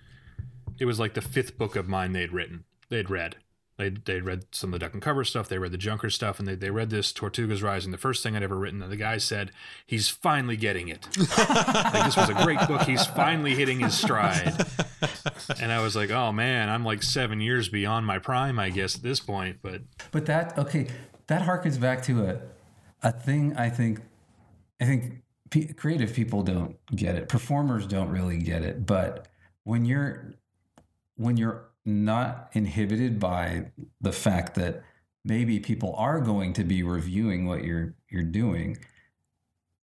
[0.79, 3.37] It was like the fifth book of mine they'd written, they'd read.
[3.81, 6.39] They'd, they'd read some of the duck and cover stuff, they read the junker stuff,
[6.39, 8.83] and they, they read this Tortugas Rising, the first thing I'd ever written.
[8.83, 9.53] And the guy said,
[9.87, 11.09] He's finally getting it.
[11.19, 12.83] like, this was a great book.
[12.83, 14.67] He's finally hitting his stride.
[15.59, 18.97] And I was like, Oh man, I'm like seven years beyond my prime, I guess,
[18.97, 19.61] at this point.
[19.63, 19.81] But,
[20.13, 20.87] but that, okay,
[21.29, 22.39] that harkens back to a,
[23.03, 24.01] a thing I think
[24.81, 27.29] I think p- creative people don't get it.
[27.29, 28.87] Performers don't really get it.
[28.87, 29.29] But
[29.65, 30.35] when you're
[31.17, 34.83] when you're not inhibited by the fact that
[35.25, 38.79] maybe people are going to be reviewing what you're you're doing,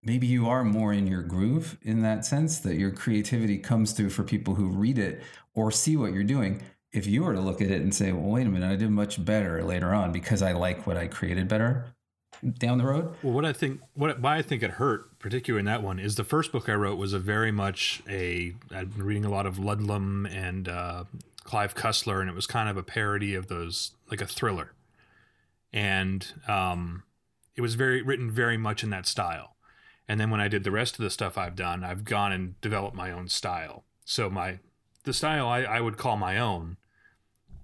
[0.04, 4.10] maybe you are more in your groove in that sense that your creativity comes through
[4.10, 5.22] for people who read it
[5.54, 6.62] or see what you're doing.
[6.94, 8.90] if you were to look at it and say, well, wait a minute, I did
[8.92, 11.94] much better later on because I like what I created better
[12.58, 13.16] down the road.
[13.22, 16.16] Well, what I think, what why I think it hurt, particularly in that one, is
[16.16, 18.54] the first book I wrote was a very much a.
[18.74, 21.04] I've been reading a lot of Ludlum and uh,
[21.44, 24.74] Clive Cussler, and it was kind of a parody of those, like a thriller,
[25.74, 27.04] and um,
[27.56, 29.56] it was very written very much in that style.
[30.08, 32.60] And then when I did the rest of the stuff I've done, I've gone and
[32.62, 33.84] developed my own style.
[34.06, 34.60] So my
[35.04, 36.78] the style I, I would call my own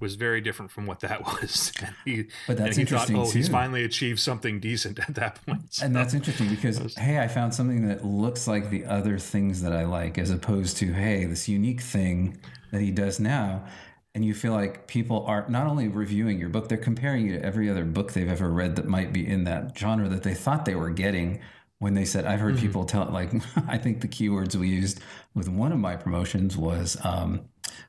[0.03, 1.71] was very different from what that was.
[1.81, 5.43] And he, But that's he interesting, thought, oh, he's finally achieved something decent at that
[5.45, 5.79] point.
[5.81, 9.73] And that's interesting because hey, I found something that looks like the other things that
[9.73, 12.37] I like, as opposed to hey, this unique thing
[12.71, 13.65] that he does now.
[14.13, 17.43] And you feel like people are not only reviewing your book, they're comparing you to
[17.43, 20.65] every other book they've ever read that might be in that genre that they thought
[20.65, 21.39] they were getting
[21.79, 23.31] when they said, I've heard people tell like
[23.67, 24.99] I think the keywords we used
[25.33, 27.45] with one of my promotions was um,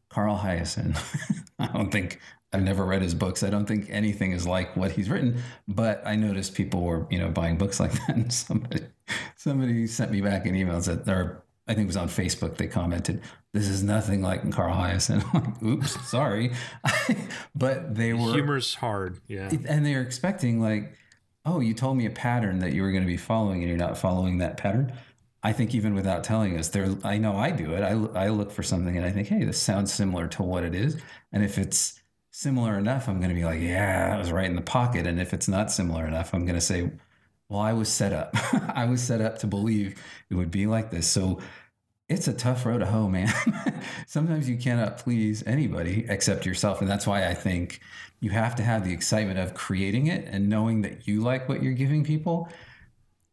[0.08, 0.96] Carl Hiaasen.
[1.58, 2.20] I don't think
[2.52, 3.42] I've never read his books.
[3.42, 7.18] I don't think anything is like what he's written, but I noticed people were, you
[7.18, 8.10] know, buying books like that.
[8.10, 8.84] And somebody,
[9.36, 12.56] somebody sent me back an email that, or I think it was on Facebook.
[12.56, 16.52] They commented, "This is nothing like Carl Hiaasen." I'm like, "Oops, sorry,"
[17.54, 19.20] but they were humor's hard.
[19.26, 19.50] Yeah.
[19.68, 20.96] and they're expecting like
[21.46, 23.76] oh you told me a pattern that you were going to be following and you're
[23.76, 24.92] not following that pattern
[25.44, 28.50] i think even without telling us there i know i do it I, I look
[28.50, 31.00] for something and i think hey this sounds similar to what it is
[31.32, 32.00] and if it's
[32.32, 35.20] similar enough i'm going to be like yeah that was right in the pocket and
[35.20, 36.90] if it's not similar enough i'm going to say
[37.48, 38.34] well i was set up
[38.74, 41.38] i was set up to believe it would be like this so
[42.08, 43.32] it's a tough road to hoe, man.
[44.06, 46.80] Sometimes you cannot please anybody except yourself.
[46.80, 47.80] And that's why I think
[48.20, 51.62] you have to have the excitement of creating it and knowing that you like what
[51.62, 52.48] you're giving people.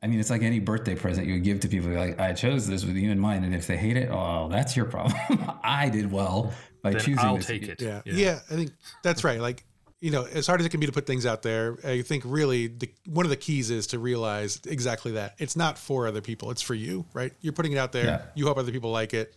[0.03, 1.89] I mean, it's like any birthday present you would give to people.
[1.89, 3.45] You're like, I chose this with you in mind.
[3.45, 5.13] And if they hate it, oh, that's your problem.
[5.63, 7.45] I did well by Then choosing I'll this.
[7.45, 7.81] take it.
[7.81, 8.01] Yeah.
[8.05, 8.39] yeah.
[8.49, 8.71] I think
[9.03, 9.39] that's right.
[9.39, 9.63] Like,
[9.99, 12.23] you know, as hard as it can be to put things out there, I think
[12.25, 15.35] really the, one of the keys is to realize exactly that.
[15.37, 17.31] It's not for other people, it's for you, right?
[17.41, 18.05] You're putting it out there.
[18.05, 18.21] Yeah.
[18.33, 19.35] You hope other people like it.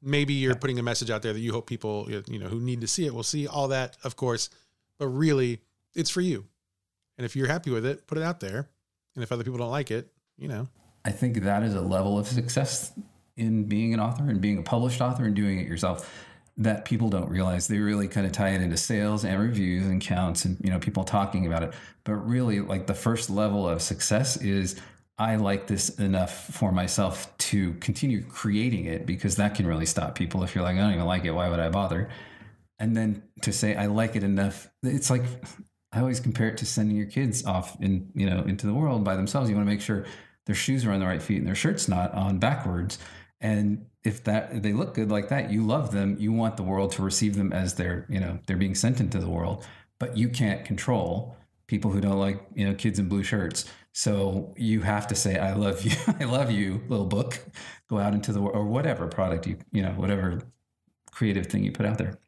[0.00, 2.80] Maybe you're putting a message out there that you hope people, you know, who need
[2.80, 4.48] to see it will see all that, of course.
[4.98, 5.60] But really,
[5.94, 6.46] it's for you.
[7.18, 8.70] And if you're happy with it, put it out there.
[9.16, 10.68] And if other people don't like it, you know,
[11.04, 12.92] I think that is a level of success
[13.36, 16.10] in being an author and being a published author and doing it yourself
[16.58, 17.68] that people don't realize.
[17.68, 20.78] They really kind of tie it into sales and reviews and counts and you know
[20.78, 21.74] people talking about it.
[22.04, 24.80] But really, like the first level of success is
[25.18, 30.14] I like this enough for myself to continue creating it because that can really stop
[30.14, 30.42] people.
[30.44, 32.10] If you're like, I don't even like it, why would I bother?
[32.78, 35.24] And then to say I like it enough, it's like
[35.96, 39.02] I always compare it to sending your kids off in you know into the world
[39.02, 39.48] by themselves.
[39.48, 40.04] You want to make sure
[40.44, 42.98] their shoes are on the right feet and their shirt's not on backwards.
[43.40, 46.16] And if that if they look good like that, you love them.
[46.18, 49.18] You want the world to receive them as they're you know they're being sent into
[49.18, 49.66] the world,
[49.98, 51.34] but you can't control
[51.66, 53.64] people who don't like you know kids in blue shirts.
[53.92, 55.92] So you have to say I love you.
[56.20, 57.40] I love you, little book.
[57.88, 60.42] Go out into the world or whatever product you you know whatever
[61.10, 62.18] creative thing you put out there.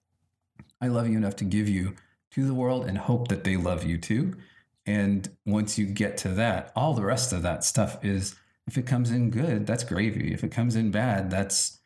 [0.81, 1.97] I love you enough to give you
[2.39, 4.35] to the world and hope that they love you too.
[4.87, 8.87] And once you get to that, all the rest of that stuff is if it
[8.87, 10.33] comes in good, that's gravy.
[10.33, 11.79] If it comes in bad, that's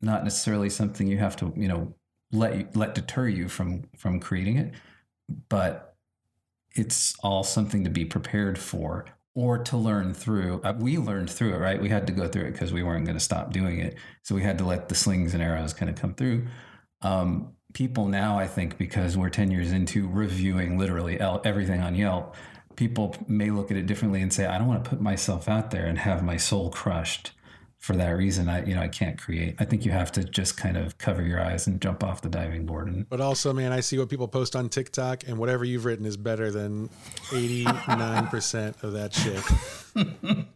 [0.00, 1.94] not necessarily something you have to, you know,
[2.32, 4.72] let you, let deter you from from creating it,
[5.48, 5.96] but
[6.74, 10.60] it's all something to be prepared for or to learn through.
[10.64, 11.80] Uh, we learned through it, right?
[11.80, 13.96] We had to go through it because we weren't going to stop doing it.
[14.22, 16.46] So we had to let the slings and arrows kind of come through.
[17.02, 22.34] Um, people now, I think, because we're 10 years into reviewing literally everything on Yelp,
[22.76, 25.70] people may look at it differently and say, I don't want to put myself out
[25.70, 27.32] there and have my soul crushed
[27.82, 28.48] for that reason.
[28.48, 29.56] I, you know, I can't create.
[29.58, 32.28] I think you have to just kind of cover your eyes and jump off the
[32.28, 32.86] diving board.
[32.86, 36.06] And But also, man, I see what people post on TikTok, and whatever you've written
[36.06, 36.88] is better than
[37.30, 39.42] 89% of that shit.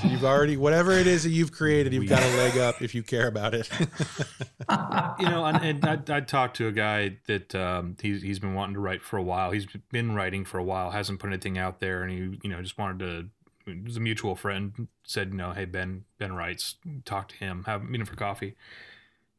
[0.00, 2.94] So you've already, whatever it is that you've created, you've got a leg up if
[2.94, 3.68] you care about it.
[3.78, 8.54] you know, and, and I, I talked to a guy that um, he's he's been
[8.54, 9.50] wanting to write for a while.
[9.50, 12.62] He's been writing for a while, hasn't put anything out there, and he you know
[12.62, 13.28] just wanted to.
[13.66, 17.64] It was a mutual friend said, you know, hey Ben Ben writes, talk to him,
[17.64, 18.56] have meet him for coffee.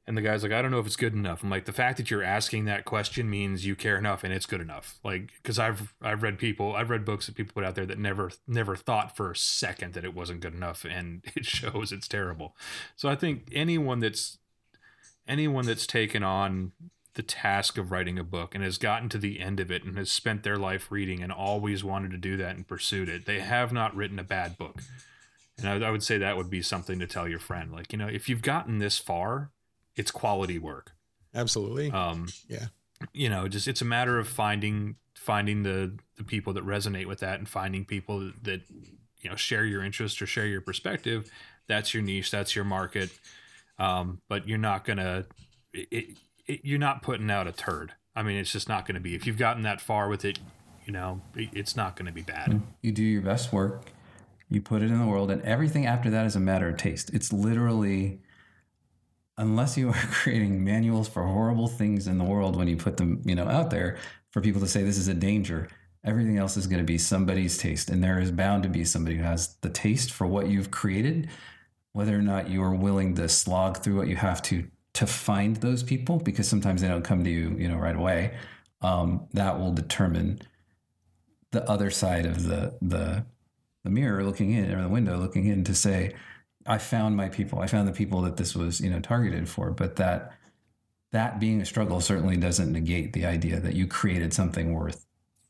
[0.08, 1.44] And the guy's like, I don't know if it's good enough.
[1.44, 4.48] I'm like, the fact that you're asking that question means you care enough and it's
[4.48, 5.00] good enough.
[5.04, 8.00] Like, because I've I've read people, I've read books that people put out there that
[8.00, 12.08] never never thought for a second that it wasn't good enough, and it shows it's
[12.08, 12.56] terrible.
[12.96, 14.40] So I think anyone that's
[15.28, 16.72] anyone that's taken on
[17.16, 19.98] the task of writing a book and has gotten to the end of it and
[19.98, 23.40] has spent their life reading and always wanted to do that and pursued it, they
[23.40, 24.82] have not written a bad book.
[25.58, 27.72] And I, I would say that would be something to tell your friend.
[27.72, 29.52] Like, you know, if you've gotten this far,
[29.96, 30.94] it's quality work.
[31.36, 31.92] Absolutely.
[31.92, 32.68] Um, yeah.
[33.14, 37.20] you know, just it's a matter of finding finding the the people that resonate with
[37.20, 38.62] that and finding people that, that
[39.20, 41.30] you know share your interest or share your perspective.
[41.68, 42.32] That's your niche.
[42.32, 43.12] That's your market.
[43.78, 45.26] Um, but you're not gonna
[45.74, 46.18] it,
[46.52, 47.94] it, you're not putting out a turd.
[48.16, 49.16] I mean, it's just not going to be.
[49.16, 50.40] If you've gotten that far with it,
[50.86, 52.62] you know, it, it's not going to be bad.
[52.82, 53.92] You do your best work,
[54.50, 57.14] you put it in the world, and everything after that is a matter of taste.
[57.14, 58.20] It's literally,
[59.38, 63.22] unless you are creating manuals for horrible things in the world when you put them,
[63.26, 63.98] you know, out there
[64.32, 65.70] for people to say this is a danger.
[66.04, 69.18] Everything else is going to be somebody's taste, and there is bound to be somebody
[69.18, 71.30] who has the taste for what you've created.
[71.94, 75.58] Whether or not you are willing to slog through what you have to to find
[75.58, 78.38] those people because sometimes they don't come to you, you know, right away.
[78.82, 80.42] Um, that will determine
[81.52, 83.26] the other side of the the
[83.84, 86.14] the mirror looking in or the window looking in to say,
[86.66, 87.60] I found my people.
[87.60, 89.72] I found the people that this was, you know, targeted for.
[89.72, 90.34] But that
[91.12, 95.06] that being a struggle certainly doesn't negate the idea that you created something worth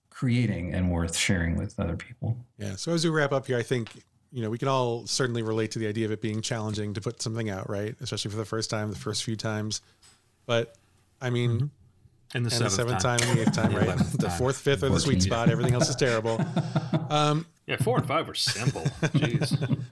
[0.10, 2.38] creating and worth sharing with other people.
[2.58, 2.76] Yeah.
[2.76, 5.72] So as we wrap up here, I think you know, we can all certainly relate
[5.72, 7.96] to the idea of it being challenging to put something out, right?
[8.00, 9.82] Especially for the first time, the first few times.
[10.46, 10.76] But
[11.22, 11.66] I mean, mm-hmm.
[12.38, 13.20] and the, and seventh, the seventh time.
[13.20, 13.30] time.
[13.30, 13.98] and the eighth time, right?
[13.98, 14.38] the time.
[14.38, 15.50] fourth, fifth are the sweet spot.
[15.50, 16.40] Everything else is terrible.
[17.10, 18.84] Um, yeah, four and five were simple.
[19.02, 19.50] Jeez.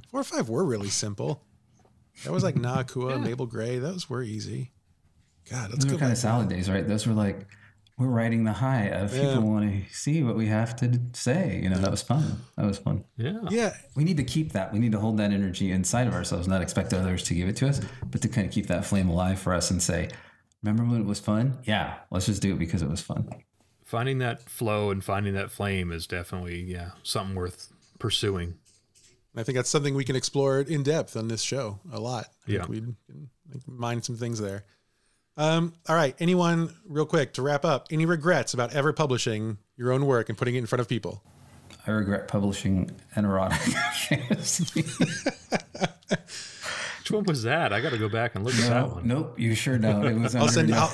[0.09, 1.43] Four and five were really simple.
[2.23, 3.17] That was like Nakua, yeah.
[3.17, 3.77] Mabel Gray.
[3.77, 4.71] Those were easy.
[5.49, 6.87] God, that's Those were kind of salad days, right?
[6.87, 7.45] Those were like
[7.99, 9.23] we're riding the high of yeah.
[9.23, 11.59] people want to see what we have to say.
[11.61, 12.41] You know, that was fun.
[12.55, 13.03] That was fun.
[13.17, 13.39] Yeah.
[13.49, 13.73] Yeah.
[13.95, 14.71] We need to keep that.
[14.71, 17.57] We need to hold that energy inside of ourselves, not expect others to give it
[17.57, 20.07] to us, but to kind of keep that flame alive for us and say,
[20.63, 21.57] remember when it was fun?
[21.65, 21.95] Yeah.
[22.09, 23.29] Let's just do it because it was fun.
[23.83, 28.55] Finding that flow and finding that flame is definitely, yeah, something worth pursuing.
[29.35, 32.27] I think that's something we can explore in depth on this show a lot.
[32.47, 32.65] I yeah.
[32.65, 32.97] we can
[33.67, 34.63] mine some things there.
[35.39, 36.15] Um, all right.
[36.19, 40.37] Anyone, real quick, to wrap up, any regrets about ever publishing your own work and
[40.37, 41.23] putting it in front of people?
[41.87, 43.57] I regret publishing an erotic
[44.09, 44.81] fantasy.
[46.99, 47.71] Which one was that?
[47.71, 49.07] I got to go back and look no, at that one.
[49.07, 50.05] Nope, you sure don't.
[50.05, 50.35] It was.
[50.35, 50.75] I'll send.
[50.75, 50.93] I'll,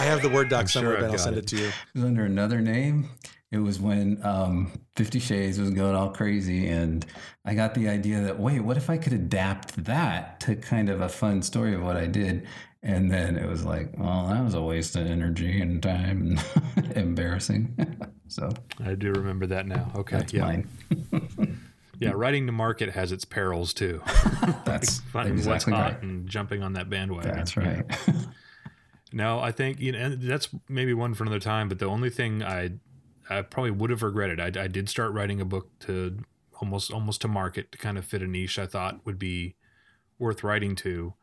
[0.00, 1.44] I have the word doc somewhere, sure but I'll send it.
[1.44, 1.56] it.
[1.56, 1.68] to you.
[1.68, 3.10] It was under another name.
[3.52, 7.06] It was when um, Fifty Shades was going all crazy, and
[7.44, 11.00] I got the idea that wait, what if I could adapt that to kind of
[11.00, 12.46] a fun story of what I did?
[12.84, 16.38] And then it was like, well, that was a waste of energy and time
[16.76, 17.74] and embarrassing.
[18.28, 18.50] so
[18.84, 19.90] I do remember that now.
[19.96, 20.18] Okay.
[20.18, 20.42] That's yeah.
[20.42, 20.68] mine.
[21.98, 22.12] yeah.
[22.14, 24.02] Writing to market has its perils too.
[24.66, 26.02] That's like finding exactly what's hot right.
[26.02, 27.34] and jumping on that bandwagon.
[27.34, 27.86] That's right.
[29.14, 32.10] no, I think, you know, and that's maybe one for another time, but the only
[32.10, 32.72] thing I,
[33.30, 36.18] I probably would have regretted, I, I did start writing a book to
[36.60, 39.54] almost, almost to market to kind of fit a niche I thought would be
[40.18, 41.14] worth writing to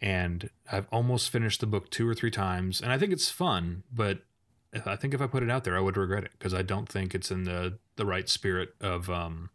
[0.00, 3.82] and I've almost finished the book two or three times, and I think it's fun.
[3.92, 4.20] But
[4.86, 6.88] I think if I put it out there, I would regret it because I don't
[6.88, 9.50] think it's in the the right spirit of um,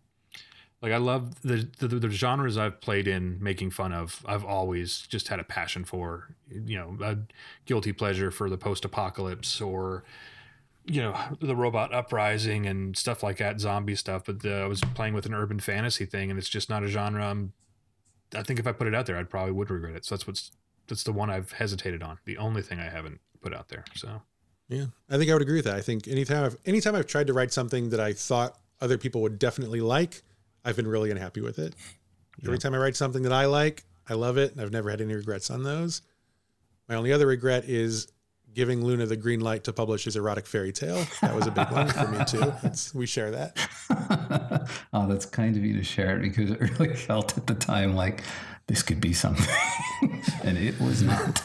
[0.82, 4.24] like I love the, the, the genres I've played in making fun of.
[4.28, 7.18] I've always just had a passion for, you know, a
[7.66, 10.04] guilty pleasure for the post apocalypse or
[10.88, 14.26] you know the robot uprising and stuff like that, zombie stuff.
[14.26, 16.88] But the, I was playing with an urban fantasy thing, and it's just not a
[16.88, 17.54] genre I'm
[18.34, 20.06] I think if I put it out there, I'd probably would regret it.
[20.06, 20.52] So that's what's
[20.88, 22.20] that's the one I've hesitated on.
[22.26, 23.86] The only thing I haven't put out there.
[23.96, 24.22] So
[24.68, 25.76] yeah, I think I would agree with that.
[25.76, 29.22] I think anytime I've anytime I've tried to write something that I thought other people
[29.22, 30.22] would definitely like,
[30.64, 31.74] I've been really unhappy with it.
[32.40, 32.48] Yeah.
[32.48, 35.02] Every time I write something that I like, I love it, and I've never had
[35.02, 36.02] any regrets on those.
[36.90, 38.08] My only other regret is
[38.56, 41.06] giving Luna the green light to publish his erotic fairy tale.
[41.22, 42.54] That was a big one for me too.
[42.64, 44.70] It's, we share that.
[44.94, 47.96] oh, that's kind of you to share it because it really felt at the time
[47.96, 48.24] like
[48.68, 49.54] this could be something,
[50.44, 51.40] and it was not.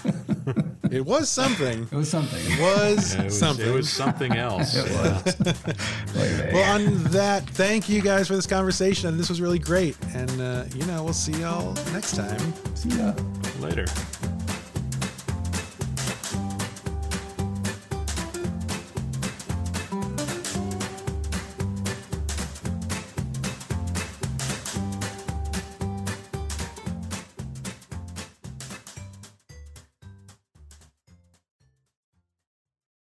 [0.91, 1.83] it was something.
[1.83, 2.41] It was something.
[2.43, 3.69] It was, it was something.
[3.69, 4.75] It was something else.
[4.75, 5.37] it was.
[6.15, 9.19] well, on that, thank you guys for this conversation.
[9.19, 12.55] This was really great, and uh, you know we'll see y'all next time.
[12.75, 13.13] See ya
[13.59, 13.85] later.